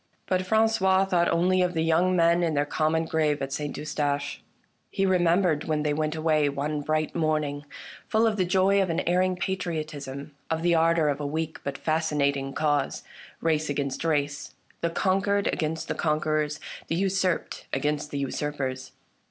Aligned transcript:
But 0.25 0.41
Franqois 0.47 1.05
thought 1.05 1.29
only 1.29 1.61
of 1.61 1.75
the 1.75 1.83
young 1.83 2.15
men 2.15 2.41
in 2.41 2.55
their 2.55 2.65
common 2.65 3.05
grave 3.05 3.39
at 3.39 3.53
St. 3.53 3.77
Eustache. 3.77 4.41
He 4.89 5.05
remembered 5.05 5.65
when 5.65 5.83
they 5.83 5.93
went 5.93 6.15
away 6.15 6.49
one 6.49 6.81
bright 6.81 7.13
morning, 7.13 7.67
full 8.07 8.25
of 8.25 8.35
the 8.35 8.43
joy 8.43 8.81
of 8.81 8.89
an 8.89 9.01
erring 9.01 9.35
patriotism, 9.35 10.31
of 10.49 10.63
the 10.63 10.73
ardor 10.73 11.07
of 11.07 11.19
a 11.21 11.27
weak 11.27 11.59
but 11.63 11.77
fascinating 11.77 12.51
cause: 12.51 13.03
race 13.41 13.69
against 13.69 14.03
race, 14.03 14.55
the 14.81 14.89
conquered 14.89 15.45
against 15.45 15.87
the 15.87 15.93
conquerors, 15.93 16.59
the 16.87 16.95
usurped 16.95 17.67
against 17.71 18.09
the 18.09 18.17
usurpers. 18.17 18.93